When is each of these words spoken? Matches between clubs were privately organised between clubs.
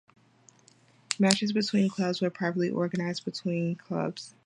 Matches 1.19 1.53
between 1.53 1.87
clubs 1.87 2.21
were 2.21 2.31
privately 2.31 2.71
organised 2.71 3.23
between 3.23 3.75
clubs. 3.75 4.33